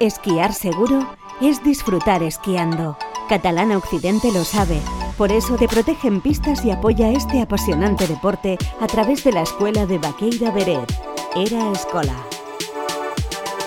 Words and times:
Esquiar 0.00 0.52
seguro 0.52 1.06
es 1.40 1.62
disfrutar 1.62 2.24
esquiando. 2.24 2.98
Catalana 3.28 3.76
Occidente 3.76 4.32
lo 4.32 4.44
sabe. 4.44 4.80
Por 5.16 5.30
eso 5.30 5.54
te 5.54 5.68
protege 5.68 6.08
en 6.08 6.20
pistas 6.20 6.64
y 6.64 6.72
apoya 6.72 7.10
este 7.10 7.40
apasionante 7.40 8.08
deporte 8.08 8.58
a 8.80 8.88
través 8.88 9.22
de 9.22 9.30
la 9.30 9.42
escuela 9.42 9.86
de 9.86 9.98
Baqueira 9.98 10.50
Beret. 10.50 10.92
Era 11.36 11.70
Escola. 11.70 12.16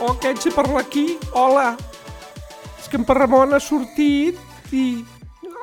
Oh, 0.02 0.12
aquest 0.12 0.44
si 0.44 0.52
parla 0.52 0.82
aquí? 0.82 1.18
Hola. 1.34 1.78
És 2.78 2.90
que 2.90 2.98
en 2.98 3.08
Ramon 3.08 3.54
ha 3.54 3.60
sortit 3.60 4.38
i... 4.72 5.06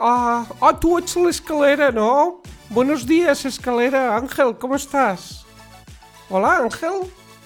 Ah, 0.00 0.46
ah, 0.60 0.72
tu 0.80 0.96
ets 0.98 1.14
l'escalera, 1.16 1.90
no? 1.92 2.40
Buenos 2.70 3.06
días, 3.06 3.44
escalera. 3.44 4.16
Ángel, 4.16 4.56
¿cómo 4.58 4.76
estás? 4.76 5.44
Hola, 6.30 6.56
Ángel. 6.56 7.04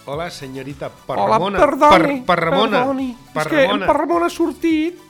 Hola, 0.09 0.31
senyorita 0.31 0.89
Parramona. 0.89 1.59
Hola, 1.59 1.67
perdoni. 1.67 2.15
Per, 2.25 2.25
per 2.25 2.39
Ramona. 2.39 2.79
Perdoni. 2.79 3.09
Per 3.35 3.43
és 3.43 3.51
Ramona. 3.53 3.69
que 3.69 3.75
en 3.75 3.87
Parramona 3.91 4.31
ha 4.31 4.33
sortit 4.33 5.08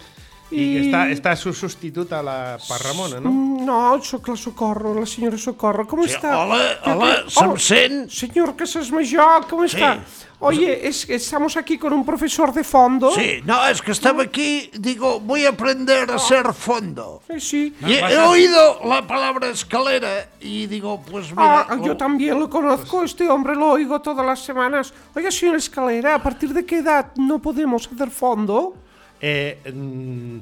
i... 0.51 0.63
I 0.63 0.79
està, 0.89 1.03
està 1.13 1.37
su 1.37 1.53
substituta, 1.53 2.23
la 2.23 2.57
Parramona, 2.69 3.21
no? 3.21 3.31
Mm, 3.31 3.49
No, 3.69 3.99
sóc 4.03 4.29
la 4.29 4.37
Socorro, 4.37 4.95
la 4.95 5.05
senyora 5.05 5.37
Socorro. 5.37 5.87
¿Cómo 5.87 6.05
Sí, 6.05 6.15
está? 6.15 6.39
hola, 6.39 6.79
¿Qué- 6.83 6.91
hola, 6.91 7.23
qué- 7.25 7.31
se'm 7.31 7.51
oh, 7.51 7.57
sent? 7.59 8.11
Señor 8.11 8.57
Casas 8.57 8.91
Mayor, 8.91 9.47
¿cómo 9.47 9.69
Sí. 9.69 9.77
está? 9.77 9.99
Oye, 10.41 10.87
es 10.87 11.05
que 11.05 11.17
estamos 11.17 11.57
aquí 11.57 11.77
con 11.77 11.93
un 11.93 12.05
profesor 12.05 12.53
de 12.55 12.63
fondo. 12.65 13.11
Sí, 13.11 13.41
no, 13.45 13.67
es 13.67 13.83
que 13.83 13.91
estaba 13.91 14.23
aquí, 14.23 14.71
digo, 14.79 15.19
voy 15.21 15.45
a 15.45 15.51
aprender 15.51 16.09
a 16.11 16.19
ser 16.19 16.53
fondo. 16.55 17.21
Sí, 17.29 17.41
sí. 17.41 17.75
Y 17.85 17.93
he, 17.95 17.99
he 18.15 18.19
oído 18.19 18.81
la 18.85 19.05
palabra 19.07 19.49
escalera 19.49 20.29
y 20.41 20.67
digo, 20.67 21.03
pues 21.11 21.31
mira... 21.33 21.67
Ah, 21.69 21.77
yo 21.85 21.97
también 21.97 22.39
lo 22.39 22.49
conozco, 22.49 23.03
este 23.03 23.29
hombre 23.29 23.55
lo 23.57 23.73
oigo 23.73 24.01
todas 24.01 24.25
las 24.25 24.39
semanas. 24.45 24.95
Oiga, 25.15 25.31
señor 25.31 25.57
Escalera, 25.57 26.15
¿a 26.15 26.23
partir 26.23 26.55
de 26.55 26.65
qué 26.65 26.79
edad 26.79 27.13
no 27.17 27.41
podemos 27.41 27.89
hacer 27.93 28.09
fondo? 28.11 28.75
Eh, 29.21 29.59
mm, 29.73 30.39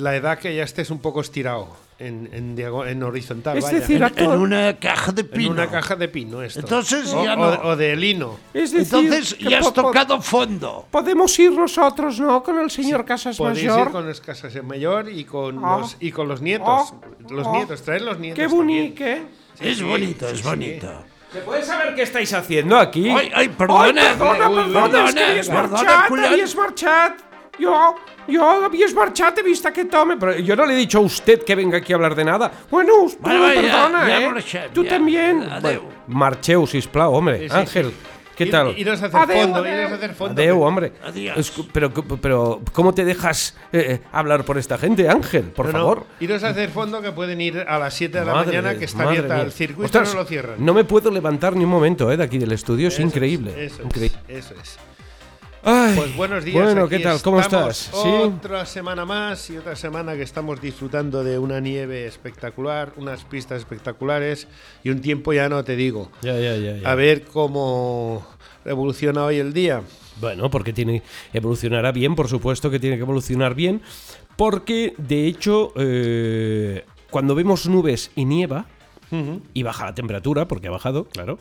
la 0.00 0.16
edad 0.16 0.38
que 0.38 0.54
ya 0.54 0.64
estés 0.64 0.90
un 0.90 0.98
poco 1.00 1.20
estirado 1.20 1.68
en, 2.00 2.28
en, 2.32 2.58
en 2.58 3.02
horizontal, 3.02 3.58
Es 3.58 3.64
vaya. 3.64 3.78
decir, 3.78 4.02
a 4.02 4.08
En 4.08 4.14
todo- 4.14 4.40
una 4.40 4.76
caja 4.78 5.12
de 5.12 5.22
en 5.22 5.28
pino. 5.30 5.50
una 5.52 5.68
caja 5.70 5.94
de 5.94 6.08
pino 6.08 6.42
esto. 6.42 6.60
Entonces 6.60 7.12
o, 7.12 7.24
ya 7.24 7.34
o- 7.34 7.36
no. 7.36 7.68
o 7.70 7.76
de 7.76 7.94
lino. 7.96 8.38
es 8.54 8.72
decir, 8.72 8.98
Entonces 8.98 9.38
ya 9.38 9.58
has 9.60 9.72
tocado 9.72 10.20
fondo. 10.20 10.86
Podemos 10.90 11.36
ir 11.38 11.52
nosotros, 11.52 12.18
¿no? 12.18 12.42
Con 12.42 12.58
el 12.58 12.70
señor 12.70 13.04
Casas 13.04 13.36
Podéis 13.36 13.66
Mayor. 13.68 13.86
ir 13.86 13.92
con 13.92 14.06
los 14.06 14.20
casas 14.20 14.62
mayor 14.64 15.08
y 15.10 15.24
con, 15.24 15.64
Ah. 15.64 15.78
los, 15.78 15.96
y 16.00 16.10
con 16.10 16.26
los 16.28 16.40
nietos. 16.42 16.92
Oh, 16.92 17.00
los 17.30 17.46
oh. 17.46 17.52
nietos, 17.52 17.82
traer 17.82 18.02
los 18.02 18.18
nietos. 18.18 18.38
Qué 18.38 18.46
bonito, 18.48 19.04
¿eh? 19.04 19.22
es 19.60 19.80
bonito, 19.82 20.28
es 20.28 20.42
bonito. 20.42 21.04
¿Se 21.32 21.40
puede 21.40 21.62
saber 21.62 21.94
qué 21.94 22.02
estáis 22.02 22.32
haciendo 22.32 22.78
aquí? 22.78 23.10
Ay, 23.10 23.26
ay, 23.26 23.30
Ay, 23.34 23.48
perdona. 23.50 24.02
perdona, 24.16 24.38
perdona, 24.38 24.64
que 24.64 24.72
perdona, 24.72 25.26
havies 25.28 25.48
perdona, 25.48 27.16
marxat, 27.58 27.64
collons. 27.66 27.66
havies 27.66 27.68
marxat. 27.68 27.96
Jo, 28.28 28.32
jo 28.32 28.64
havies 28.64 28.94
marxat, 28.94 29.38
he 29.38 29.42
vist 29.42 29.66
aquest 29.66 29.94
home, 29.94 30.16
però 30.16 30.36
yo 30.38 30.54
no 30.56 30.66
le 30.66 30.74
he 30.74 30.76
dicho 30.76 30.98
a 30.98 31.02
usted 31.02 31.42
que 31.44 31.54
venga 31.54 31.78
aquí 31.78 31.92
a 31.92 31.96
hablar 31.96 32.14
de 32.14 32.24
nada. 32.24 32.50
Bueno, 32.70 33.02
us- 33.02 33.18
Bueno, 33.18 33.44
pero 33.46 33.68
ja- 33.68 33.76
perdona, 33.88 34.18
eh? 34.38 34.42
ja. 34.42 34.88
también. 34.88 35.42
Adeu. 35.42 35.60
Bueno, 35.82 35.82
marxeu, 36.08 36.66
sisplau, 36.66 37.12
hombre. 37.14 37.40
Sí, 37.40 37.48
sí, 37.48 37.54
Ángel, 37.56 37.92
¿qué 38.36 38.46
tal? 38.46 38.78
Iros 38.78 39.02
a 39.02 39.06
hacer 39.06 39.20
Adeu, 39.20 39.42
fondo, 39.42 39.58
adeu. 39.60 39.74
iros 39.78 39.92
a 39.92 39.94
hacer 39.96 40.14
fondo. 40.14 40.40
Adeu, 40.42 40.60
hombre. 40.62 40.92
Adiós. 41.04 41.52
Pero, 41.72 41.90
pero, 41.92 42.60
¿cómo 42.72 42.92
te 42.94 43.04
dejas 43.04 43.56
eh, 43.72 44.00
hablar 44.12 44.44
por 44.44 44.58
esta 44.58 44.78
gente, 44.78 45.08
Ángel? 45.08 45.44
Por 45.44 45.66
No, 45.66 45.72
no, 45.72 45.78
favor. 45.78 46.06
iros 46.20 46.44
a 46.44 46.48
hacer 46.50 46.70
fondo 46.70 47.00
que 47.02 47.12
pueden 47.12 47.40
ir 47.40 47.58
a 47.66 47.78
las 47.78 47.94
7 47.94 48.20
de 48.20 48.24
la 48.24 48.34
mañana 48.34 48.74
que 48.78 48.84
está 48.84 49.02
abierta 49.04 49.34
mía. 49.34 49.42
el 49.44 49.52
circuito 49.52 49.86
Ostras, 49.86 50.14
no 50.14 50.20
lo 50.20 50.26
cierran. 50.26 50.54
No 50.64 50.74
me 50.74 50.84
puedo 50.84 51.10
levantar 51.10 51.56
ni 51.56 51.64
un 51.64 51.70
momento 51.70 52.10
eh, 52.12 52.16
de 52.16 52.24
aquí 52.24 52.38
del 52.38 52.52
estudio, 52.52 52.88
es 52.88 52.94
Eso 52.94 53.02
increíble. 53.02 53.52
Eso 53.66 53.82
increíble. 53.82 54.18
es, 54.28 54.46
eso 54.46 54.54
es. 54.60 54.78
Ay, 55.62 55.96
Pues 55.96 56.16
buenos 56.16 56.44
días. 56.44 56.62
Bueno, 56.62 56.84
aquí 56.84 56.96
¿qué 56.96 57.02
tal? 57.02 57.20
¿Cómo 57.22 57.40
estás? 57.40 57.90
¿Sí? 57.92 58.08
Otra 58.08 58.64
semana 58.64 59.04
más 59.04 59.50
y 59.50 59.56
otra 59.56 59.74
semana 59.76 60.14
que 60.14 60.22
estamos 60.22 60.60
disfrutando 60.60 61.24
de 61.24 61.38
una 61.38 61.60
nieve 61.60 62.06
espectacular, 62.06 62.92
unas 62.96 63.24
pistas 63.24 63.58
espectaculares 63.58 64.46
y 64.84 64.90
un 64.90 65.00
tiempo 65.00 65.32
ya 65.32 65.48
no 65.48 65.64
te 65.64 65.76
digo. 65.76 66.10
Ya, 66.22 66.38
ya, 66.38 66.56
ya, 66.56 66.76
ya. 66.78 66.90
A 66.90 66.94
ver 66.94 67.24
cómo 67.24 68.24
evoluciona 68.64 69.24
hoy 69.24 69.38
el 69.38 69.52
día. 69.52 69.82
Bueno, 70.20 70.50
porque 70.50 70.72
tiene 70.72 71.02
evolucionará 71.32 71.92
bien, 71.92 72.14
por 72.14 72.28
supuesto 72.28 72.70
que 72.70 72.78
tiene 72.78 72.96
que 72.96 73.02
evolucionar 73.02 73.54
bien, 73.54 73.82
porque 74.36 74.94
de 74.98 75.26
hecho 75.26 75.72
eh, 75.76 76.84
cuando 77.10 77.34
vemos 77.34 77.66
nubes 77.66 78.10
y 78.14 78.24
nieva 78.24 78.66
y 79.54 79.62
baja 79.62 79.86
la 79.86 79.94
temperatura, 79.94 80.46
porque 80.46 80.68
ha 80.68 80.70
bajado, 80.70 81.04
claro. 81.04 81.38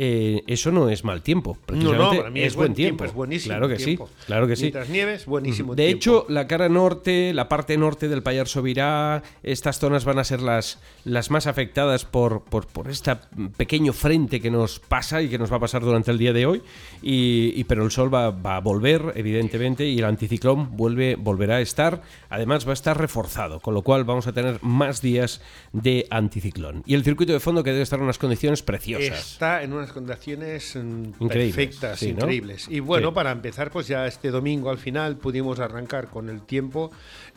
Eh, 0.00 0.44
eso 0.46 0.70
no 0.70 0.88
es 0.88 1.02
mal 1.02 1.22
tiempo, 1.22 1.56
No, 1.60 1.66
precisamente 1.66 2.04
no, 2.16 2.16
para 2.22 2.30
mí 2.30 2.40
es, 2.40 2.54
buen 2.54 2.72
tiempo. 2.72 3.04
es 3.04 3.12
buenísimo. 3.12 3.50
Claro 3.52 3.68
que 3.68 3.74
tiempo. 3.74 4.06
sí, 4.06 4.14
claro 4.26 4.46
que 4.46 4.54
sí. 4.56 4.62
Mientras 4.62 4.88
nieves, 4.88 5.26
buenísimo 5.26 5.74
De 5.74 5.86
tiempo. 5.86 5.96
hecho, 5.98 6.26
la 6.28 6.46
cara 6.46 6.68
norte, 6.68 7.34
la 7.34 7.48
parte 7.48 7.76
norte 7.76 8.08
del 8.08 8.22
Payar 8.22 8.46
Sobirá, 8.46 9.24
estas 9.42 9.80
zonas 9.80 10.04
van 10.04 10.18
a 10.20 10.24
ser 10.24 10.40
las, 10.40 10.78
las 11.04 11.30
más 11.32 11.46
afectadas 11.48 12.04
por, 12.04 12.44
por, 12.44 12.66
por 12.68 12.88
este 12.88 13.16
pequeño 13.56 13.92
frente 13.92 14.40
que 14.40 14.50
nos 14.52 14.78
pasa 14.78 15.20
y 15.20 15.28
que 15.28 15.36
nos 15.38 15.50
va 15.52 15.56
a 15.56 15.60
pasar 15.60 15.82
durante 15.82 16.12
el 16.12 16.18
día 16.18 16.32
de 16.32 16.46
hoy. 16.46 16.62
Y, 17.02 17.52
y- 17.56 17.64
pero 17.64 17.84
el 17.84 17.90
sol 17.90 18.12
va, 18.14 18.30
va 18.30 18.56
a 18.56 18.60
volver, 18.60 19.12
evidentemente, 19.16 19.86
y 19.86 19.98
el 19.98 20.04
anticiclón 20.04 20.76
vuelve, 20.76 21.16
volverá 21.16 21.56
a 21.56 21.60
estar. 21.60 22.02
Además, 22.30 22.66
va 22.66 22.70
a 22.70 22.74
estar 22.74 22.96
reforzado, 22.98 23.60
con 23.60 23.74
lo 23.74 23.82
cual 23.82 24.04
vamos 24.04 24.26
a 24.28 24.32
tener 24.32 24.58
más 24.62 25.02
días 25.02 25.40
de 25.72 26.06
anticiclón. 26.10 26.82
Y 26.86 26.94
el 26.94 27.02
circuito 27.04 27.32
de 27.32 27.40
fondo 27.40 27.64
que 27.64 27.70
debe 27.70 27.82
estar 27.82 27.98
en 27.98 28.04
unas 28.04 28.18
condiciones 28.18 28.62
preciosas. 28.62 29.32
Está 29.32 29.62
en 29.62 29.72
unas 29.72 29.87
condiciones 29.92 30.76
mm, 30.76 31.04
Increíbles, 31.20 31.54
perfectas, 31.54 31.98
sí, 31.98 32.06
¿no? 32.12 32.20
increíbles. 32.20 32.66
Y 32.68 32.80
bueno, 32.80 33.08
Sí. 33.08 33.14
para 33.14 33.30
empezar, 33.32 33.70
pues 33.70 33.86
ya 33.88 34.06
este 34.06 34.30
domingo 34.30 34.70
al 34.70 34.78
final 34.78 35.16
pudimos 35.16 35.58
arrancar 35.60 36.08
con 36.08 36.28
el 36.28 36.42
tiempo 36.42 36.90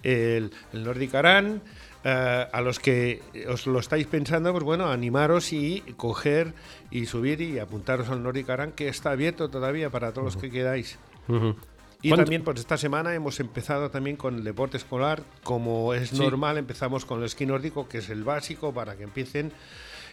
el, 0.03 0.51
el 0.73 0.83
Nordic 0.83 1.13
Aran. 1.15 1.61
Eh, 2.03 2.47
a 2.51 2.61
los 2.61 2.79
que 2.79 3.21
os 3.47 3.67
lo 3.67 3.77
estáis 3.79 4.07
pensando, 4.07 4.51
pues 4.51 4.63
bueno, 4.63 4.89
animaros 4.89 5.53
y 5.53 5.81
coger 5.97 6.53
y 6.89 7.05
subir 7.05 7.41
y 7.41 7.59
apuntaros 7.59 8.09
al 8.09 8.23
Nordic 8.23 8.49
Aran, 8.49 8.71
que 8.71 8.87
está 8.87 9.11
abierto 9.11 9.49
todavía 9.49 9.91
para 9.91 10.11
todos 10.11 10.33
los 10.33 10.37
que 10.41 10.49
queráis. 10.49 10.97
Ujú. 11.27 11.55
Y 12.01 12.09
¿Cuánto- 12.09 12.23
también, 12.23 12.43
pues 12.43 12.59
esta 12.59 12.77
semana 12.79 13.13
hemos 13.13 13.39
empezado 13.39 13.91
también 13.91 14.15
con 14.15 14.33
el 14.37 14.43
deporte 14.43 14.77
escolar. 14.77 15.21
Como 15.43 15.93
es 15.93 16.09
Sí. 16.09 16.17
normal, 16.17 16.57
empezamos 16.57 17.05
con 17.05 17.19
el 17.19 17.25
esquí 17.25 17.45
nórdico, 17.45 17.87
que 17.87 17.99
es 17.99 18.09
el 18.09 18.23
básico 18.23 18.73
para 18.73 18.95
que 18.97 19.03
empiecen. 19.03 19.51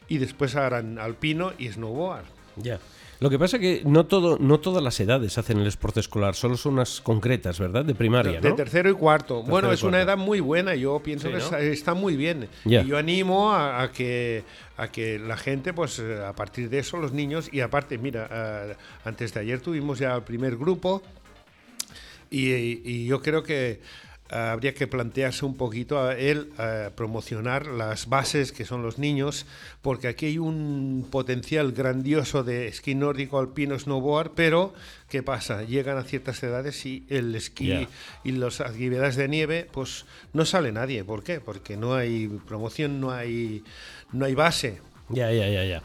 Y 0.08 0.18
después 0.18 0.56
harán 0.56 0.98
alpino 0.98 1.52
y 1.58 1.68
snowboard. 1.68 2.24
Ya. 2.56 2.78
Lo 3.20 3.30
que 3.30 3.38
pasa 3.38 3.56
es 3.56 3.60
que 3.60 3.82
no 3.84 4.06
todo, 4.06 4.38
no 4.38 4.60
todas 4.60 4.80
las 4.82 4.98
edades 5.00 5.38
hacen 5.38 5.58
el 5.58 5.66
esporte 5.66 5.98
escolar, 5.98 6.36
solo 6.36 6.56
son 6.56 6.74
unas 6.74 7.00
concretas, 7.00 7.58
¿verdad? 7.58 7.84
De 7.84 7.92
primaria, 7.96 8.40
De 8.40 8.50
¿no? 8.50 8.54
tercero 8.54 8.88
y 8.90 8.94
cuarto. 8.94 9.42
bueno, 9.42 9.72
y 9.72 9.74
es 9.74 9.82
una 9.82 9.98
cuarto. 9.98 10.10
edad 10.12 10.16
muy 10.16 10.38
buena. 10.38 10.76
Yo 10.76 11.00
pienso 11.00 11.26
Sí, 11.26 11.32
que 11.32 11.38
¿no? 11.38 11.44
está, 11.44 11.60
está 11.60 11.94
muy 11.94 12.16
bien. 12.16 12.48
Y 12.64 12.84
yo 12.84 12.96
animo 12.96 13.50
a, 13.52 13.82
a 13.82 13.90
que 13.92 14.44
a 14.76 14.86
que 14.92 15.18
la 15.18 15.36
gente, 15.36 15.72
pues 15.72 15.98
a 15.98 16.32
partir 16.34 16.70
de 16.70 16.78
eso, 16.78 16.96
los 16.98 17.12
niños 17.12 17.48
y 17.52 17.60
aparte, 17.60 17.98
mira, 17.98 18.76
antes 19.04 19.34
de 19.34 19.40
ayer 19.40 19.60
tuvimos 19.60 19.98
ya 19.98 20.14
el 20.14 20.22
primer 20.22 20.56
grupo 20.56 21.02
y, 22.30 22.52
y 22.52 23.06
yo 23.06 23.20
creo 23.20 23.42
que 23.42 23.80
habría 24.30 24.74
que 24.74 24.86
plantearse 24.86 25.44
un 25.44 25.56
poquito 25.56 26.02
a 26.02 26.16
él 26.16 26.50
eh, 26.58 26.90
promocionar 26.94 27.66
las 27.66 28.08
bases 28.08 28.52
que 28.52 28.64
son 28.64 28.82
los 28.82 28.98
niños, 28.98 29.46
porque 29.82 30.08
aquí 30.08 30.26
hay 30.26 30.38
un 30.38 31.06
potencial 31.10 31.72
grandioso 31.72 32.44
de 32.44 32.68
esquí 32.68 32.94
nórdico, 32.94 33.38
alpino, 33.38 33.78
snowboard, 33.78 34.32
pero 34.34 34.74
¿qué 35.08 35.22
pasa? 35.22 35.62
Llegan 35.62 35.96
a 35.98 36.04
ciertas 36.04 36.42
edades 36.42 36.84
y 36.84 37.06
el 37.08 37.34
esquí 37.34 37.88
y 38.24 38.32
las 38.32 38.60
actividades 38.60 39.16
de 39.16 39.28
nieve, 39.28 39.68
pues 39.70 40.04
no 40.32 40.44
sale 40.44 40.72
nadie. 40.72 41.04
¿Por 41.04 41.22
qué? 41.22 41.40
Porque 41.40 41.76
no 41.76 41.94
hay 41.94 42.28
promoción, 42.46 43.00
no 43.00 43.10
hay, 43.10 43.64
no 44.12 44.24
hay 44.24 44.34
base. 44.34 44.80
Ya, 45.10 45.32
ya, 45.32 45.48
ya, 45.48 45.64
ya. 45.64 45.82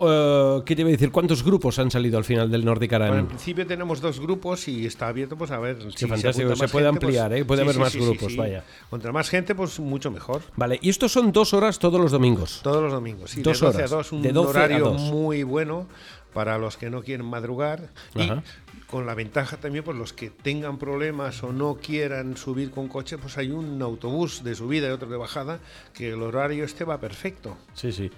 Eh, 0.00 0.62
¿Qué 0.66 0.74
te 0.74 0.82
iba 0.82 0.88
a 0.88 0.92
decir? 0.92 1.10
¿Cuántos 1.12 1.44
grupos 1.44 1.78
han 1.78 1.90
salido 1.90 2.18
al 2.18 2.24
final 2.24 2.50
del 2.50 2.64
Nordic 2.64 2.92
Aran? 2.92 3.08
Bueno, 3.08 3.20
en 3.22 3.28
principio 3.28 3.66
tenemos 3.66 4.00
dos 4.00 4.18
grupos 4.20 4.66
y 4.68 4.86
está 4.86 5.08
abierto, 5.08 5.36
pues 5.36 5.50
a 5.52 5.58
ver 5.58 5.78
si 5.94 6.06
fantástico, 6.06 6.54
se 6.54 6.62
más 6.62 6.70
puede 6.72 6.86
gente, 6.86 7.00
pues- 7.06 7.16
ampliar, 7.18 7.32
¿eh? 7.32 7.44
Puede 7.44 7.62
haber 7.62 7.78
más 7.78 7.94
grupos, 7.94 8.36
vaya. 8.36 8.64
Contra 8.90 9.12
más 9.12 9.28
gente, 9.30 9.54
pues 9.54 9.78
mucho 9.78 10.10
mejor. 10.10 10.42
Vale, 10.56 10.78
y 10.82 10.90
estos 10.90 11.12
son 11.12 11.30
dos 11.32 11.54
horas 11.54 11.78
todos 11.78 12.00
los 12.00 12.10
domingos. 12.10 12.60
Todos 12.62 12.82
los 12.82 12.92
domingos, 12.92 13.30
sí, 13.30 13.42
Dos 13.42 13.60
de 13.60 13.66
12 13.66 13.78
horas, 13.78 13.92
a 13.92 13.96
2, 13.96 14.12
un 14.12 14.22
de 14.22 14.32
12 14.32 14.46
a 14.46 14.50
horario 14.50 14.84
2. 14.90 15.00
muy 15.02 15.42
bueno 15.44 15.86
para 16.34 16.58
los 16.58 16.76
que 16.76 16.90
no 16.90 17.02
quieren 17.02 17.24
madrugar 17.26 17.88
Ajá. 18.14 18.42
y 18.76 18.80
con 18.90 19.06
la 19.06 19.14
ventaja 19.14 19.56
también 19.56 19.84
por 19.84 19.94
los 19.94 20.12
que 20.12 20.30
tengan 20.30 20.76
problemas 20.78 21.42
o 21.42 21.52
no 21.52 21.76
quieran 21.76 22.36
subir 22.36 22.70
con 22.70 22.88
coche, 22.88 23.16
pues 23.16 23.38
hay 23.38 23.50
un 23.50 23.80
autobús 23.80 24.44
de 24.44 24.54
subida 24.54 24.88
y 24.88 24.90
otro 24.90 25.08
de 25.08 25.16
bajada 25.16 25.60
que 25.94 26.10
el 26.10 26.20
horario 26.22 26.64
este 26.64 26.84
va 26.84 26.98
perfecto, 26.98 27.56
Sí, 27.74 27.92
sí. 27.92 28.10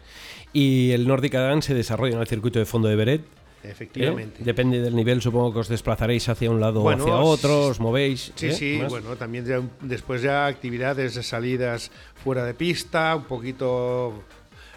Y 0.52 0.90
el 0.92 1.06
Nordic 1.06 1.34
Aran 1.34 1.62
se 1.62 1.74
desarrolla 1.74 2.14
en 2.14 2.20
el 2.20 2.26
circuito 2.26 2.58
de 2.58 2.64
fondo 2.64 2.88
de 2.88 2.96
Beret. 2.96 3.20
¿eh? 3.20 3.70
efectivamente. 3.70 4.42
Depende 4.44 4.80
del 4.80 4.94
nivel, 4.94 5.20
supongo 5.20 5.52
que 5.52 5.58
os 5.60 5.68
desplazaréis 5.68 6.28
hacia 6.28 6.50
un 6.50 6.60
lado 6.60 6.80
o 6.80 6.82
Bueno, 6.84 7.02
hacia 7.02 7.16
otro, 7.16 7.66
os 7.66 7.80
movéis. 7.80 8.32
Sí, 8.36 8.46
¿eh? 8.48 8.52
sí, 8.52 8.78
Más. 8.80 8.90
bueno, 8.90 9.16
también 9.16 9.44
ya 9.44 9.60
después 9.80 10.22
ya 10.22 10.46
actividades 10.46 11.14
de 11.14 11.22
salidas 11.22 11.90
fuera 12.22 12.44
de 12.44 12.54
pista, 12.54 13.16
un 13.16 13.24
poquito 13.24 14.22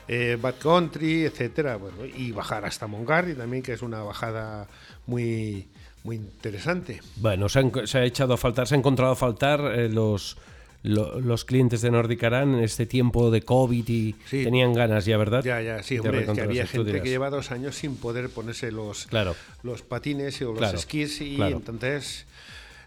eh, 0.10 0.38
backcountry, 0.42 1.24
etcétera, 1.26 1.78
bueno, 1.78 1.98
y 2.06 2.32
bajar 2.32 2.66
hasta 2.66 2.88
Mongardi 2.88 3.36
también, 3.36 3.64
que 3.64 3.74
es 3.74 3.82
una 3.82 4.02
bajada 4.04 4.68
muy 5.08 5.68
muy 6.04 6.16
interesante. 6.16 7.02
Bueno, 7.18 7.48
se, 7.50 7.60
han- 7.60 7.72
se 7.88 7.98
ha 8.00 8.06
echado 8.06 8.34
a 8.34 8.38
faltar, 8.38 8.68
se 8.68 8.74
ha 8.76 8.78
encontrado 8.78 9.12
a 9.12 9.16
faltar 9.18 9.60
eh, 9.76 9.90
los, 9.90 10.38
lo- 10.82 11.20
los 11.20 11.44
clientes 11.44 11.82
de 11.82 11.92
Nordic 11.92 12.24
Aran 12.24 12.56
en 12.56 12.64
este 12.64 12.86
tiempo 12.86 13.30
de 13.32 13.42
COVID 13.42 13.88
y 13.90 14.16
Sí. 14.26 14.44
tenían 14.46 14.74
ganas 14.74 15.04
ya, 15.06 15.18
¿verdad? 15.18 15.44
Ya, 15.44 15.62
ya, 15.62 15.84
sí, 15.84 16.00
hombre, 16.00 16.22
es 16.24 16.30
que 16.32 16.42
había 16.42 16.66
gente 16.66 16.86
dirás. 16.88 17.04
que 17.04 17.10
lleva 17.10 17.30
dos 17.30 17.52
años 17.52 17.76
sin 17.76 17.98
poder 17.98 18.30
ponerse 18.30 18.72
los, 18.72 19.08
Claro. 19.08 19.36
los 19.62 19.82
patines 19.82 20.42
o 20.42 20.46
los 20.52 20.58
Claro, 20.60 20.78
esquís 20.78 21.20
y 21.22 21.36
claro. 21.36 21.58
entonces 21.58 22.26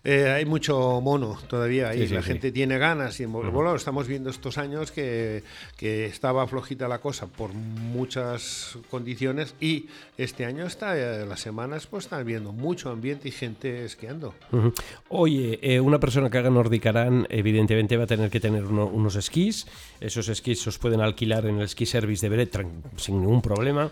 eh, 0.04 0.30
hay 0.30 0.44
mucho 0.44 1.00
mono 1.00 1.38
todavía 1.48 1.88
ahí. 1.90 2.00
Sí, 2.00 2.08
sí, 2.08 2.14
la 2.14 2.22
sí. 2.22 2.28
gente 2.28 2.50
tiene 2.52 2.78
ganas 2.78 3.18
y 3.20 3.24
bueno, 3.26 3.74
estamos 3.76 4.06
viendo 4.08 4.30
estos 4.30 4.58
años 4.58 4.90
que, 4.90 5.42
que 5.76 6.06
estaba 6.06 6.46
flojita 6.46 6.88
la 6.88 6.98
cosa 6.98 7.26
por 7.26 7.52
muchas 7.52 8.76
condiciones 8.90 9.54
y 9.60 9.86
este 10.18 10.44
año 10.44 10.66
está, 10.66 10.96
eh, 10.98 11.24
las 11.26 11.40
semanas 11.40 11.86
pues 11.86 12.04
están 12.04 12.24
viendo 12.26 12.52
mucho 12.52 12.90
ambiente 12.90 13.28
y 13.28 13.32
gente 13.32 13.84
esquiando. 13.84 14.34
Ujú. 14.50 14.72
Oye, 15.08 15.58
eh, 15.62 15.80
una 15.80 16.00
persona 16.00 16.30
que 16.30 16.38
haga 16.38 16.50
Nordic 16.50 16.86
Aran 16.86 17.26
evidentemente 17.30 17.96
va 17.96 18.04
a 18.04 18.06
tener 18.06 18.30
que 18.30 18.40
tener 18.40 18.64
uno- 18.64 18.86
unos 18.86 19.16
esquís. 19.16 19.66
Esos 20.00 20.28
esquís 20.28 20.66
os 20.66 20.78
pueden 20.78 21.00
alquilar 21.00 21.46
en 21.46 21.58
el 21.60 21.68
ski 21.68 21.86
service 21.86 22.24
de 22.26 22.28
Beret 22.28 22.66
sin 22.96 23.20
ningún 23.20 23.40
problema. 23.42 23.90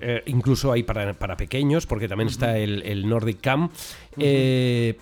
Eh, 0.00 0.22
incluso 0.26 0.72
hay 0.72 0.82
para, 0.82 1.12
para 1.14 1.36
pequeños, 1.36 1.86
porque 1.86 2.08
también 2.08 2.28
está 2.28 2.58
el, 2.58 2.82
el 2.82 3.08
Nordic 3.08 3.40
Cam. 3.40 3.70
Eh, 4.18 4.96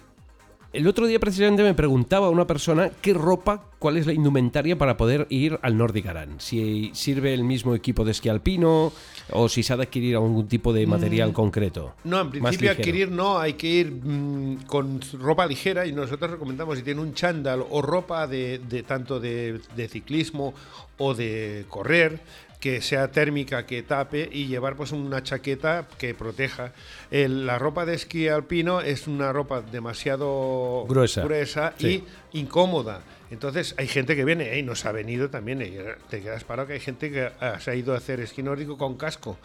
el 0.73 0.87
otro 0.87 1.07
día 1.07 1.19
precisamente 1.19 1.63
me 1.63 1.75
preguntaba 1.75 2.31
una 2.31 2.47
persona 2.47 2.91
qué 3.03 3.13
ropa, 3.13 3.65
cuál 3.79 3.97
es 3.97 4.07
la 4.07 4.13
indumentaria 4.13 4.79
para 4.79 4.97
poder 4.97 5.27
ir 5.29 5.59
al 5.63 5.77
Nordic 5.77 6.07
Aran. 6.07 6.37
Si 6.39 6.91
sirve 6.95 7.35
el 7.35 7.43
mismo 7.43 7.75
equipo 7.75 8.05
de 8.05 8.13
esquí 8.13 8.29
alpino 8.29 8.93
o 9.33 9.49
si 9.49 9.63
se 9.63 9.73
ha 9.73 9.77
de 9.77 9.85
adquirir 9.85 10.15
algún 10.15 10.47
tipo 10.47 10.73
de 10.73 10.87
material 10.87 11.33
concreto. 11.33 11.95
No, 12.05 12.21
en 12.21 12.31
principio 12.31 12.71
adquirir 12.71 13.11
no, 13.11 13.39
hay 13.39 13.55
que 13.55 13.67
ir 13.67 13.91
mm, 13.91 14.63
con 14.67 15.01
ropa 15.19 15.47
ligera 15.47 15.87
y 15.87 15.93
nosotros 15.93 16.31
recomendamos 16.31 16.79
si 16.79 16.85
tiene 16.85 17.01
un 17.01 17.15
chándal 17.15 17.65
o 17.69 17.83
ropa 17.83 18.29
de, 18.29 18.61
de 18.69 18.83
tanto 18.85 19.19
de, 19.19 19.61
de 19.75 19.89
ciclismo 19.89 20.55
o 20.99 21.15
de 21.15 21.65
correr 21.69 22.21
que 22.61 22.83
sea 22.83 23.11
térmica, 23.11 23.65
que 23.67 23.83
tape 23.83 24.29
y 24.31 24.47
llevar 24.47 24.77
pues 24.77 24.93
una 24.93 25.23
chaqueta 25.23 25.89
que 25.99 26.15
proteja. 26.15 26.73
El- 27.11 27.47
la 27.47 27.59
ropa 27.59 27.87
de 27.87 27.95
esquí 27.95 28.29
alpino 28.29 28.81
es 28.83 29.07
una 29.07 29.33
ropa 29.33 29.63
demasiado 29.63 30.85
Gruesa. 31.23 31.73
Sí. 31.79 32.05
y 32.33 32.39
incómoda. 32.41 33.01
Entonces 33.31 33.75
hay 33.79 33.87
gente 33.89 34.15
que 34.15 34.25
viene 34.25 34.59
y 34.59 34.63
nos 34.63 34.85
ha 34.85 34.93
venido 34.93 35.31
también 35.31 35.63
y 35.63 35.73
te 36.11 36.21
quedas 36.21 36.45
parado 36.45 36.67
que 36.69 36.75
hay 36.75 36.81
gente 36.81 37.11
que 37.11 37.31
se 37.61 37.71
ha 37.71 37.75
ido 37.75 37.95
a 37.95 37.97
hacer 37.97 38.21
esquí 38.21 38.43
nórdico 38.43 38.77
con 38.77 38.97
casco 38.97 39.39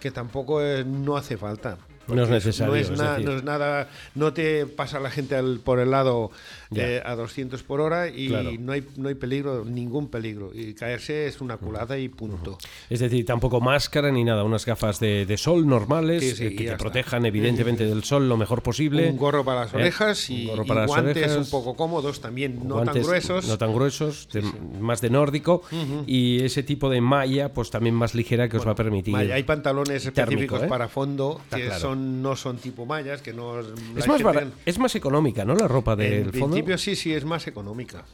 que 0.00 0.10
tampoco 0.10 0.60
no 0.86 1.16
hace 1.16 1.36
falta. 1.36 1.76
No 2.08 2.24
es 2.24 2.28
necesario, 2.28 2.72
No 2.74 2.78
es, 2.80 2.90
es 2.90 2.98
na- 2.98 3.12
decir. 3.12 3.26
no 3.28 3.36
es 3.36 3.44
nada, 3.44 3.88
no 4.16 4.32
te 4.32 4.66
pasa 4.66 4.98
la 4.98 5.10
gente 5.10 5.36
al- 5.36 5.60
por 5.60 5.78
el 5.78 5.90
lado 5.92 6.30
eh, 6.74 7.00
a 7.04 7.14
200 7.14 7.62
por 7.62 7.80
hora 7.80 8.08
y 8.08 8.28
Claro. 8.28 8.50
no, 8.58 8.72
hay, 8.72 8.84
no 8.96 9.08
hay 9.08 9.14
peligro, 9.14 9.64
ningún 9.64 10.08
peligro. 10.08 10.50
Y 10.54 10.74
caerse 10.74 11.26
es 11.26 11.40
una 11.40 11.56
culada 11.56 11.98
y 11.98 12.08
punto. 12.08 12.58
Es 12.88 13.00
decir, 13.00 13.24
tampoco 13.24 13.60
máscara 13.60 14.10
ni 14.10 14.24
nada, 14.24 14.42
unas 14.44 14.66
gafas 14.66 14.98
de, 15.00 15.24
de 15.26 15.36
sol 15.36 15.66
normales 15.66 16.22
Sí, 16.22 16.34
sí, 16.36 16.44
eh, 16.44 16.46
y 16.48 16.50
que 16.56 16.64
te 16.64 16.64
está. 16.72 16.78
protejan 16.78 17.26
evidentemente 17.26 17.84
del 17.84 18.02
sol 18.02 18.28
lo 18.28 18.36
mejor 18.36 18.62
posible. 18.62 19.08
Un 19.10 19.16
gorro 19.16 19.44
para 19.44 19.60
las 19.62 19.74
Eh, 19.74 19.76
orejas 19.76 20.30
y, 20.30 20.50
y 20.50 20.56
para 20.66 20.80
las 20.82 20.86
guantes 20.88 21.16
orejas. 21.16 21.36
un 21.36 21.50
poco 21.50 21.74
cómodos 21.76 22.20
también, 22.20 22.66
no 22.66 22.82
tan 22.82 22.94
gruesos. 23.02 23.46
No 23.48 23.58
tan 23.58 23.72
gruesos, 23.74 24.28
de- 24.32 24.42
más 24.80 25.00
de 25.00 25.10
nórdico. 25.10 25.62
Y 26.06 26.42
ese 26.42 26.62
tipo 26.62 26.88
de 26.90 27.00
malla, 27.00 27.52
pues 27.52 27.70
también 27.70 27.94
más 27.94 28.14
ligera 28.14 28.48
que 28.48 28.56
os 28.56 28.66
va 28.66 28.72
a 28.72 28.76
permitir. 28.76 29.12
Malla. 29.12 29.34
Hay 29.36 29.42
pantalones 29.44 30.06
específicos 30.06 30.62
¿eh? 30.62 30.66
para 30.66 30.88
fondo 30.88 31.40
que 31.54 31.66
claro. 31.66 31.80
son, 31.80 31.89
no 31.94 32.36
son 32.36 32.58
tipo 32.58 32.86
mallas, 32.86 33.22
que 33.22 33.32
no... 33.32 33.60
es, 33.60 34.06
más 34.08 34.20
es 34.66 34.78
más 34.78 34.94
económica, 34.94 35.44
¿no? 35.44 35.54
La 35.54 35.68
ropa 35.68 35.96
del 35.96 36.12
En 36.12 36.24
fondo. 36.32 36.46
principio 36.48 36.78
sí, 36.78 36.96
sí, 36.96 37.12
es 37.14 37.24
más 37.24 37.46
económica. 37.46 38.04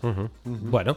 Bueno, 0.45 0.97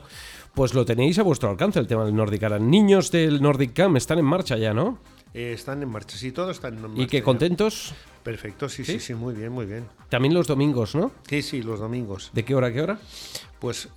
pues 0.54 0.74
lo 0.74 0.86
tenéis 0.86 1.20
a 1.20 1.24
vuestro 1.24 1.50
alcance 1.50 1.80
el 1.80 1.88
tema 1.88 2.06
del 2.06 2.16
Nordic 2.16 2.44
Aran. 2.44 2.70
Niños 2.70 3.12
del 3.12 3.42
Nordic 3.42 3.74
Camp 3.74 3.98
están 3.98 4.20
en 4.20 4.26
marcha 4.26 4.58
ya, 4.58 4.74
¿no? 4.74 4.98
Eh, 5.34 5.54
están 5.54 5.82
en 5.84 5.90
marcha, 5.90 6.18
sí, 6.18 6.32
todos 6.32 6.56
están 6.58 6.74
en 6.76 6.82
marcha. 6.82 7.02
Y 7.02 7.06
que 7.08 7.20
ya. 7.20 7.24
contentos. 7.24 7.94
Perfecto, 8.24 8.68
sí, 8.68 8.84
sí, 8.84 8.94
¿Sí? 8.94 9.00
sí, 9.00 9.14
muy 9.14 9.34
bien, 9.34 9.52
muy 9.52 9.66
bien. 9.66 9.86
También 10.10 10.34
los 10.34 10.48
domingos, 10.48 10.96
¿no? 10.96 11.12
Sí, 11.28 11.42
sí, 11.42 11.62
los 11.62 11.80
domingos. 11.80 12.32
¿De 12.34 12.44
qué 12.44 12.56
hora 12.56 12.68
a 12.68 12.74
qué 12.74 12.82
hora? 12.82 13.00
Pues, 13.60 13.90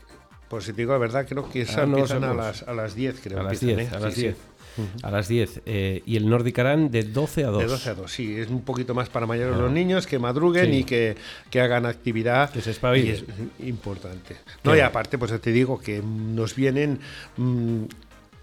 pues 0.49 0.65
si 0.65 0.73
te 0.73 0.83
digo 0.83 0.93
la 0.93 0.99
verdad, 0.99 1.27
creo 1.29 1.49
que 1.49 1.63
Ah, 1.71 1.87
no 1.87 1.97
empiezan 1.99 2.23
a 2.25 2.35
las, 2.35 2.63
a 2.63 2.75
las 2.75 2.95
10, 2.95 3.21
creo. 3.23 3.41
a 3.41 3.43
las 3.45 3.63
empiezan, 3.63 3.77
10, 3.79 3.93
¿eh? 3.93 3.97
a 3.97 4.01
las 4.01 4.15
Sí, 4.15 4.35
10. 4.77 4.89
sí. 4.91 4.99
A 5.03 5.11
las 5.11 5.29
10. 5.29 5.63
eh, 5.67 6.03
y 6.07 6.17
el 6.17 6.29
Nordic 6.29 6.59
Aran 6.59 6.91
de 6.91 7.03
12 7.05 7.45
a 7.45 7.49
2. 7.49 7.59
De 7.63 7.67
12 7.69 7.91
a 7.91 7.95
2, 7.95 8.13
sí, 8.13 8.37
es 8.39 8.49
un 8.49 8.63
poquito 8.63 8.95
más 8.95 9.09
para 9.09 9.27
mayores 9.27 9.57
los 9.57 9.71
niños, 9.71 10.07
que 10.07 10.19
madruguen 10.19 10.71
Sí. 10.71 10.79
y 10.79 10.85
que, 10.85 11.17
que 11.51 11.61
hagan 11.61 11.87
actividad. 11.87 12.51
Que 12.51 12.61
se 12.61 12.71
espabilen. 12.71 13.07
Y 13.07 13.11
es 13.11 13.25
importante. 13.69 14.37
No, 14.65 14.73
y 14.73 14.77
Claro. 14.77 14.89
aparte, 14.89 15.19
pues 15.19 15.39
te 15.41 15.53
digo 15.53 15.81
que 15.81 16.01
nos 16.03 16.55
vienen 16.55 17.01
mm, 17.37 17.83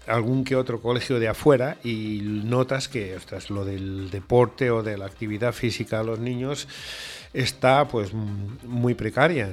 algún 0.06 0.44
que 0.44 0.56
otro 0.56 0.80
colegio 0.80 1.20
de 1.20 1.28
afuera 1.28 1.76
y 1.84 2.20
notas 2.24 2.88
que 2.88 3.14
ostras, 3.16 3.50
lo 3.50 3.64
del 3.64 4.10
deporte 4.10 4.70
o 4.70 4.82
de 4.82 4.96
la 4.98 5.06
actividad 5.06 5.52
física 5.52 6.00
a 6.00 6.02
los 6.02 6.18
niños 6.18 6.66
está 7.32 7.86
pues 7.86 8.12
muy 8.12 8.94
precaria. 8.94 9.52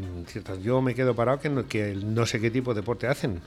Yo 0.64 0.82
me 0.82 0.96
quedo 0.96 1.16
parado 1.16 1.40
que 1.40 1.50
no, 1.50 1.68
que 1.68 1.94
no 1.96 2.26
sé 2.26 2.40
qué 2.42 2.50
tipo 2.50 2.74
de 2.74 2.82
deporte 2.82 3.08
hacen. 3.08 3.42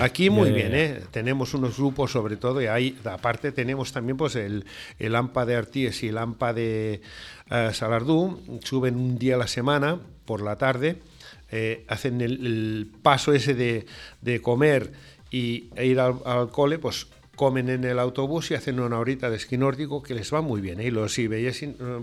Aquí 0.00 0.30
muy 0.30 0.50
bien. 0.50 0.74
¿eh? 0.74 1.00
tenemos 1.10 1.52
unos 1.54 1.76
grupos 1.76 2.12
sobre 2.12 2.36
todo 2.36 2.62
y 2.62 2.66
ahí 2.66 2.98
aparte 3.04 3.52
tenemos 3.52 3.92
también 3.92 4.16
pues 4.16 4.36
el, 4.36 4.64
el 4.98 5.14
AMPA 5.14 5.44
de 5.44 5.56
Arties 5.56 6.02
y 6.02 6.08
el 6.08 6.18
AMPA 6.18 6.54
de 6.54 7.02
eh, 7.50 7.70
Salardú 7.72 8.60
suben 8.64 8.96
un 8.96 9.18
día 9.18 9.34
a 9.34 9.38
la 9.38 9.46
semana 9.46 9.98
por 10.24 10.40
la 10.40 10.56
tarde 10.56 11.02
eh, 11.50 11.84
hacen 11.88 12.22
el, 12.22 12.46
el 12.46 12.90
paso 13.02 13.32
ese 13.32 13.54
de, 13.54 13.86
de 14.22 14.40
comer 14.40 14.92
y, 15.30 15.68
e 15.76 15.86
ir 15.86 16.00
al, 16.00 16.20
al 16.24 16.48
cole 16.50 16.78
pues 16.78 17.06
comen 17.34 17.68
en 17.68 17.84
el 17.84 17.98
autobús 17.98 18.50
y 18.50 18.54
hacen 18.54 18.80
una 18.80 18.98
horita 18.98 19.30
de 19.30 19.36
esquí 19.36 19.56
nórdico 19.56 20.02
que 20.02 20.14
les 20.14 20.32
va 20.32 20.40
muy 20.40 20.60
bien. 20.60 20.80
¿eh? 20.80 20.86
Y 20.86 20.90
los, 20.90 21.16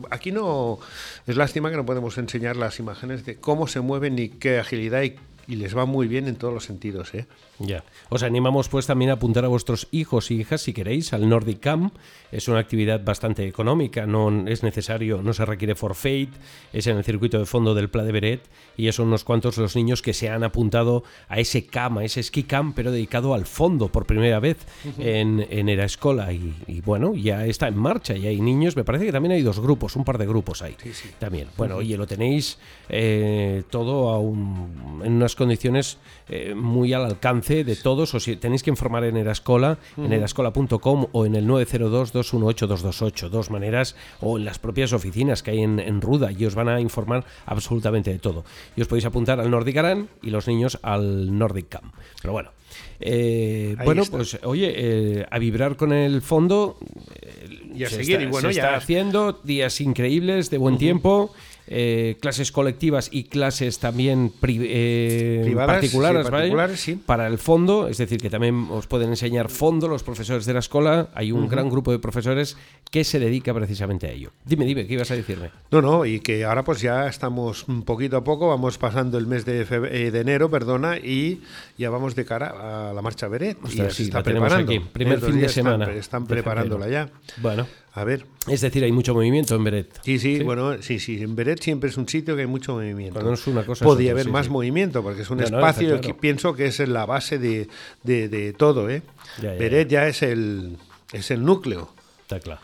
aquí 0.09 0.31
no 0.31 0.79
es 1.27 1.35
lástima 1.35 1.69
que 1.69 1.77
no 1.77 1.85
podemos 1.85 2.17
enseñar 2.17 2.55
las 2.55 2.79
imágenes 2.79 3.25
de 3.25 3.35
cómo 3.35 3.67
se 3.67 3.81
mueven 3.81 4.17
y 4.19 4.29
qué 4.29 4.59
agilidad 4.59 5.03
y, 5.03 5.15
y 5.47 5.55
les 5.55 5.75
va 5.75 5.85
muy 5.85 6.07
bien 6.07 6.27
en 6.27 6.35
todos 6.35 6.53
los 6.53 6.65
sentidos. 6.65 7.13
¿eh? 7.13 7.25
Ya. 7.59 7.83
Os 8.09 8.23
animamos 8.23 8.69
pues 8.69 8.85
también 8.87 9.11
a 9.11 9.13
apuntar 9.15 9.45
a 9.45 9.47
vuestros 9.47 9.87
hijos 9.91 10.31
y 10.31 10.39
hijas 10.41 10.61
si 10.61 10.73
queréis 10.73 11.13
al 11.13 11.27
Nordic 11.29 11.59
Camp. 11.59 11.93
Es 12.31 12.47
una 12.47 12.59
actividad 12.59 13.03
bastante 13.03 13.45
económica, 13.47 14.05
no 14.05 14.47
es 14.47 14.63
necesario, 14.63 15.21
no 15.21 15.33
se 15.33 15.45
requiere 15.45 15.75
forfait, 15.75 16.29
es 16.71 16.87
en 16.87 16.97
el 16.97 17.03
circuito 17.03 17.37
de 17.39 17.45
fondo 17.45 17.73
del 17.75 17.89
Pla 17.89 18.03
de 18.03 18.11
Beret 18.11 18.41
y 18.77 18.85
ya 18.85 18.93
son 18.93 19.07
unos 19.07 19.23
cuantos 19.23 19.57
los 19.57 19.75
niños 19.75 20.01
que 20.01 20.13
se 20.13 20.29
han 20.29 20.43
apuntado 20.43 21.03
a 21.27 21.39
ese 21.39 21.65
camp, 21.65 21.97
a 21.97 22.03
ese 22.05 22.23
ski 22.23 22.43
camp, 22.43 22.73
pero 22.75 22.91
dedicado 22.91 23.33
al 23.33 23.45
fondo 23.45 23.89
por 23.89 24.05
primera 24.05 24.39
vez 24.39 24.57
en, 24.97 25.45
en 25.49 25.67
Eraescola 25.69 26.31
y, 26.31 26.55
y 26.67 26.81
bueno, 26.81 27.13
ya 27.15 27.45
está 27.45 27.67
en 27.67 27.77
marcha 27.77 28.15
y 28.15 28.27
hay 28.27 28.39
niños, 28.39 28.75
me 28.77 28.83
parece 28.85 29.05
que 29.05 29.11
también 29.11 29.33
hay 29.33 29.41
dos 29.41 29.59
grupos, 29.59 29.95
un 29.97 30.05
par 30.05 30.17
de 30.17 30.25
grupos 30.25 30.61
ahí 30.61 30.75
también. 31.19 31.47
Bueno, 31.57 31.75
oye, 31.77 31.97
lo 31.97 32.07
tenéis 32.07 32.57
eh, 32.89 33.63
todo 33.69 34.09
a 34.09 34.19
un- 34.19 35.01
en 35.03 35.13
unas 35.13 35.30
condiciones 35.35 35.97
eh, 36.29 36.53
muy 36.55 36.93
al 36.93 37.05
alcance 37.05 37.63
de 37.63 37.75
todos. 37.75 38.13
O 38.13 38.19
si 38.19 38.35
tenéis 38.35 38.63
que 38.63 38.69
informar 38.69 39.03
en 39.05 39.17
Erascola, 39.17 39.77
en 39.97 40.11
erascola.com 40.13 41.07
o 41.11 41.25
en 41.25 41.35
el 41.35 41.47
902-218-228, 41.47 43.29
dos 43.29 43.49
maneras, 43.49 43.95
o 44.21 44.37
en 44.37 44.45
las 44.45 44.59
propias 44.59 44.93
oficinas 44.93 45.43
que 45.43 45.51
hay 45.51 45.59
en, 45.61 45.79
en 45.79 46.01
Ruda 46.01 46.31
y 46.31 46.45
os 46.45 46.55
van 46.55 46.69
a 46.69 46.79
informar 46.79 47.25
absolutamente 47.45 48.11
de 48.11 48.19
todo. 48.19 48.43
Y 48.75 48.81
os 48.81 48.87
podéis 48.87 49.05
apuntar 49.05 49.39
al 49.39 49.49
Nordic 49.49 49.77
Aran 49.77 50.09
y 50.21 50.29
los 50.29 50.47
niños 50.47 50.79
al 50.83 51.37
Nordic 51.37 51.69
Camp. 51.69 51.93
Pero 52.21 52.33
bueno. 52.33 52.51
eh, 52.99 53.75
bueno, 53.83 54.03
está. 54.03 54.17
pues 54.17 54.39
oye, 54.43 54.71
eh, 54.75 55.25
a 55.29 55.39
vibrar 55.39 55.75
con 55.75 55.91
el 55.91 56.21
fondo. 56.21 56.77
eh, 57.21 57.71
Y 57.75 57.83
a 57.83 57.89
se 57.89 57.95
seguir, 57.97 58.15
está- 58.17 58.23
y 58.23 58.31
bueno, 58.31 58.49
se 58.49 58.55
ya- 58.55 58.63
está 58.63 58.75
haciendo 58.77 59.33
días 59.43 59.81
increíbles 59.81 60.49
de 60.49 60.57
buen 60.57 60.77
tiempo. 60.77 61.33
Eh, 61.67 62.17
clases 62.21 62.51
colectivas 62.51 63.09
y 63.11 63.25
clases 63.25 63.79
también 63.79 64.31
pri- 64.39 64.59
eh, 64.63 65.41
Privadas, 65.43 65.75
particulares, 65.77 66.25
sí, 66.25 66.31
¿vale? 66.31 66.37
particulares, 66.43 66.79
sí. 66.79 66.95
para 67.05 67.27
el 67.27 67.37
fondo, 67.37 67.87
es 67.87 67.97
decir, 67.97 68.19
que 68.21 68.29
también 68.29 68.67
os 68.69 68.87
pueden 68.87 69.09
enseñar 69.09 69.49
fondo 69.49 69.87
los 69.87 70.03
profesores 70.03 70.45
de 70.45 70.53
la 70.53 70.59
escuela. 70.59 71.09
Hay 71.13 71.31
un 71.31 71.47
gran 71.47 71.69
grupo 71.69 71.91
de 71.91 71.99
profesores 71.99 72.57
que 72.89 73.03
se 73.03 73.19
dedica 73.19 73.53
precisamente 73.53 74.07
a 74.07 74.11
ello. 74.11 74.31
Dime, 74.45 74.65
dime, 74.65 74.85
¿qué 74.85 74.93
ibas 74.95 75.11
a 75.11 75.15
decirme? 75.15 75.49
No, 75.71 75.81
no, 75.81 76.05
y 76.05 76.19
que 76.19 76.43
ahora 76.43 76.63
pues 76.63 76.81
ya 76.81 77.07
estamos 77.07 77.67
un 77.67 77.83
poquito 77.83 78.17
a 78.17 78.23
poco, 78.23 78.47
vamos 78.49 78.77
pasando 78.77 79.17
el 79.17 79.27
mes 79.27 79.45
de, 79.45 79.61
eh, 79.61 80.11
de 80.11 80.19
enero, 80.19 80.49
perdona, 80.49 80.97
y 80.97 81.41
ya 81.77 81.89
vamos 81.89 82.15
de 82.15 82.25
cara 82.25 82.89
a 82.89 82.93
la 82.93 83.01
marcha 83.01 83.27
Beret. 83.27 83.57
y 83.59 83.61
ya 83.61 83.67
Ostras, 83.67 83.93
se 83.93 83.97
sí, 83.97 84.03
está 84.09 84.17
la 84.19 84.23
tenemos 84.23 84.49
preparando. 84.49 84.71
aquí, 84.73 84.79
primer 84.91 85.19
fin 85.21 85.39
de 85.39 85.45
están 85.45 85.63
semana 85.63 85.91
Están, 85.91 86.23
de 86.23 86.29
preparándola 86.29 86.89
ya. 86.89 87.09
Bueno, 87.37 87.65
A 87.93 88.05
ver. 88.05 88.25
es 88.47 88.61
decir, 88.61 88.83
hay 88.85 88.91
mucho 88.93 89.13
movimiento 89.13 89.53
en 89.55 89.63
Beret. 89.65 89.99
Sí, 90.03 90.17
sí, 90.17 90.41
bueno, 90.43 90.81
sí, 90.81 90.97
sí, 90.99 91.21
en 91.21 91.35
Beret 91.35 91.61
siempre 91.61 91.89
es 91.89 91.97
un 91.97 92.07
sitio 92.07 92.35
que 92.35 92.41
hay 92.43 92.47
mucho 92.47 92.73
movimiento. 92.73 93.15
Cuando 93.15 93.31
no 93.31 93.35
es 93.35 93.45
una 93.47 93.65
cosa, 93.65 93.83
Podría 93.83 94.11
haber 94.11 94.25
sí, 94.27 94.31
más 94.31 94.45
sí. 94.45 94.51
movimiento, 94.51 95.03
porque 95.03 95.23
es 95.23 95.29
un 95.29 95.39
No, 95.39 95.49
no, 95.49 95.57
espacio 95.57 95.87
está 95.89 95.99
claro. 96.01 96.15
que 96.15 96.19
pienso 96.21 96.53
que 96.53 96.67
es 96.67 96.79
la 96.87 97.05
base 97.05 97.37
de, 97.37 97.67
de- 98.03 98.29
de 98.29 98.53
todo, 98.53 98.89
¿eh? 98.89 99.01
Ya, 99.41 99.53
ya, 99.53 99.59
Beret 99.59 99.89
ya 99.89 100.07
es 100.07 100.21
el, 100.21 100.77
es 101.11 101.31
el 101.31 101.43
núcleo. 101.43 101.89
Está 102.21 102.39
claro. 102.39 102.61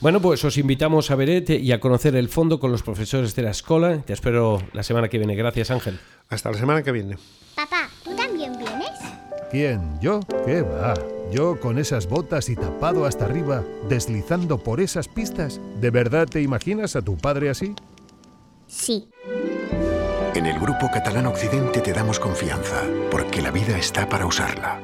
Bueno, 0.00 0.20
pues 0.20 0.42
os 0.44 0.56
invitamos 0.56 1.10
a 1.10 1.14
Beret 1.16 1.50
y 1.50 1.70
a 1.72 1.78
conocer 1.80 2.16
el 2.16 2.28
fondo 2.30 2.58
con 2.58 2.72
los 2.72 2.82
profesores 2.82 3.34
de 3.36 3.42
la 3.42 3.50
escuela. 3.50 3.98
Te 4.02 4.12
espero 4.14 4.62
la 4.72 4.82
semana 4.82 5.08
que 5.08 5.18
viene. 5.18 5.34
Gracias, 5.36 5.70
Ángel. 5.70 5.98
Hasta 6.30 6.50
la 6.50 6.58
semana 6.58 6.82
que 6.82 6.90
viene. 6.90 7.16
Papá, 7.54 7.88
¿tú 8.02 8.16
también 8.16 8.52
vienes? 8.58 8.90
¿Quién? 9.50 10.00
¿Yo? 10.00 10.20
¿Qué 10.46 10.62
va? 10.62 10.94
¿Yo 11.30 11.58
con 11.58 11.78
esas 11.78 12.08
botas 12.08 12.48
y 12.48 12.56
tapado 12.56 13.06
hasta 13.06 13.24
arriba, 13.24 13.64
deslizando 13.88 14.58
por 14.58 14.80
esas 14.80 15.08
pistas? 15.08 15.60
¿De 15.80 15.90
verdad 15.90 16.26
te 16.26 16.42
imaginas 16.42 16.96
a 16.96 17.02
tu 17.02 17.16
padre 17.16 17.50
así? 17.50 17.74
Sí. 18.66 19.08
En 20.34 20.46
el 20.46 20.58
Grupo 20.58 20.90
Catalán 20.92 21.26
Occidente 21.26 21.80
te 21.80 21.92
damos 21.92 22.18
confianza, 22.18 22.82
porque 23.10 23.40
la 23.40 23.50
vida 23.50 23.78
está 23.78 24.08
para 24.08 24.26
usarla. 24.26 24.80